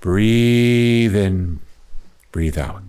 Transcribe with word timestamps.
Breathe 0.00 1.16
in, 1.16 1.58
breathe 2.30 2.56
out. 2.56 2.82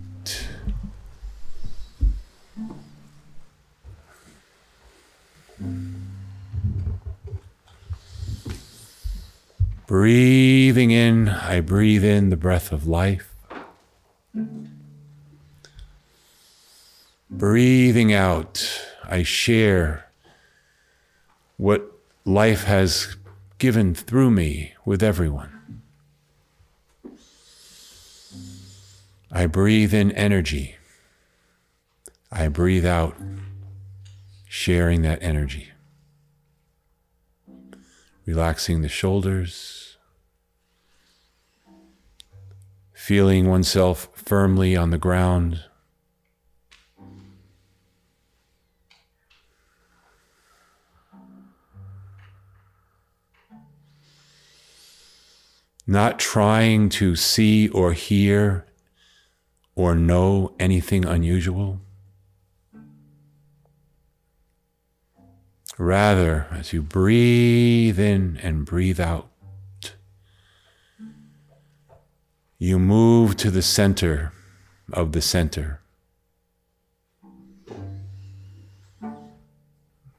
Breathing 9.88 10.92
in, 10.92 11.28
I 11.28 11.60
breathe 11.60 12.04
in 12.04 12.30
the 12.30 12.36
breath 12.36 12.70
of 12.70 12.86
life. 12.86 13.34
Breathing 17.28 18.12
out, 18.12 18.86
I 19.02 19.24
share 19.24 20.06
what 21.56 21.90
life 22.24 22.64
has 22.64 23.16
given 23.58 23.96
through 23.96 24.30
me 24.30 24.74
with 24.84 25.02
everyone. 25.02 25.59
I 29.32 29.46
breathe 29.46 29.94
in 29.94 30.10
energy. 30.12 30.74
I 32.32 32.48
breathe 32.48 32.84
out, 32.84 33.14
sharing 34.48 35.02
that 35.02 35.22
energy. 35.22 35.70
Relaxing 38.26 38.82
the 38.82 38.88
shoulders, 38.88 39.98
feeling 42.92 43.48
oneself 43.48 44.08
firmly 44.14 44.76
on 44.76 44.90
the 44.90 44.98
ground. 44.98 45.64
Not 55.86 56.18
trying 56.18 56.88
to 56.90 57.14
see 57.14 57.68
or 57.68 57.92
hear 57.92 58.66
or 59.80 59.94
know 59.94 60.52
anything 60.60 61.06
unusual. 61.06 61.80
Rather, 65.78 66.46
as 66.50 66.74
you 66.74 66.82
breathe 66.82 67.98
in 67.98 68.38
and 68.42 68.66
breathe 68.66 69.00
out, 69.00 69.30
you 72.58 72.78
move 72.78 73.38
to 73.38 73.50
the 73.50 73.62
center 73.62 74.32
of 74.92 75.12
the 75.12 75.22
center. 75.22 75.80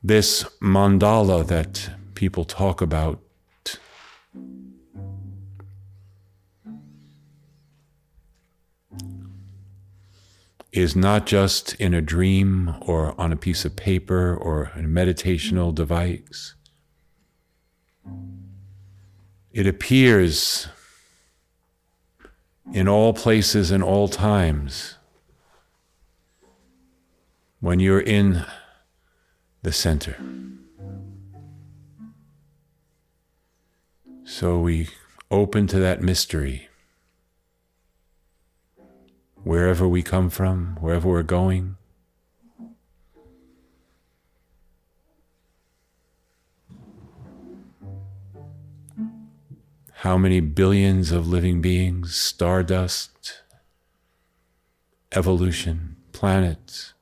This 0.04 0.44
mandala 0.60 1.46
that 1.46 1.92
people 2.16 2.46
talk 2.46 2.82
about 2.82 3.20
is 10.72 10.96
not 10.96 11.26
just 11.26 11.74
in 11.76 11.94
a 11.94 12.02
dream 12.02 12.76
or 12.82 13.20
on 13.20 13.32
a 13.32 13.36
piece 13.36 13.66
of 13.66 13.76
paper 13.76 14.36
or 14.36 14.72
a 14.76 14.80
meditational 14.80 15.76
device. 15.76 16.56
It 19.52 19.68
appears 19.68 20.70
in 22.72 22.88
all 22.88 23.14
places 23.14 23.70
and 23.70 23.84
all 23.84 24.08
times 24.08 24.96
when 27.60 27.80
you're 27.80 28.00
in 28.00 28.46
the 29.64 29.74
center. 29.74 30.16
So 34.24 34.60
we 34.60 34.88
open 35.30 35.68
to 35.68 35.80
that 35.80 36.02
mystery 36.02 36.70
wherever 39.44 39.88
we 39.88 40.04
come 40.04 40.30
from, 40.30 40.78
wherever 40.80 41.10
we're 41.10 41.24
going. 41.24 41.78
How 49.94 50.18
many 50.18 50.40
billions 50.40 51.12
of 51.12 51.28
living 51.28 51.62
beings, 51.62 52.16
stardust, 52.16 53.42
evolution, 55.12 55.98
planets. 56.12 56.94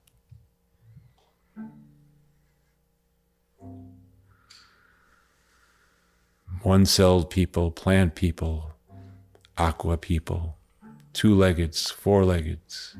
One 6.63 6.85
celled 6.85 7.29
people, 7.29 7.71
plant 7.71 8.15
people, 8.15 8.73
aqua 9.57 9.97
people 9.97 10.58
two 11.13 11.35
leggeds, 11.35 11.89
four 11.89 12.25
leggeds. 12.25 12.95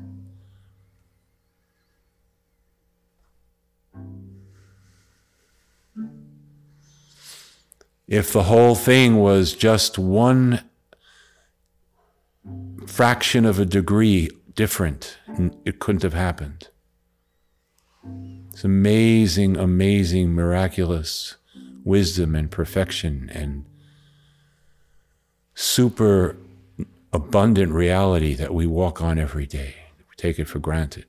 If 8.06 8.32
the 8.32 8.44
whole 8.44 8.74
thing 8.74 9.18
was 9.18 9.54
just 9.54 9.98
one 9.98 10.62
fraction 12.86 13.46
of 13.46 13.60
a 13.60 13.64
degree 13.64 14.28
different, 14.54 15.16
it 15.64 15.78
couldn't 15.78 16.02
have 16.02 16.14
happened. 16.14 16.68
It's 18.52 18.64
amazing, 18.64 19.56
amazing, 19.56 20.34
miraculous 20.34 21.36
wisdom 21.84 22.34
and 22.34 22.50
perfection 22.50 23.30
and 23.32 23.64
super 25.54 26.36
abundant 27.12 27.72
reality 27.72 28.34
that 28.34 28.54
we 28.54 28.66
walk 28.66 29.02
on 29.02 29.18
every 29.18 29.46
day. 29.46 29.74
We 30.08 30.14
take 30.16 30.38
it 30.38 30.46
for 30.46 30.60
granted. 30.60 31.06